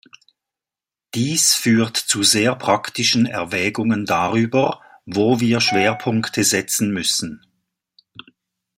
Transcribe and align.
Dies 1.13 1.53
führt 1.53 1.95
zu 1.95 2.23
sehr 2.23 2.55
praktischen 2.55 3.27
Erwägungen 3.27 4.07
darüber, 4.07 4.81
wo 5.05 5.39
wir 5.39 5.61
Schwerpunkte 5.61 6.43
setzen 6.43 6.89
müssen. 6.91 7.45